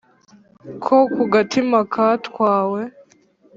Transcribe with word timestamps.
ko 0.83 0.95
ku 1.13 1.23
gatima 1.33 1.79
katwawe 1.93 2.81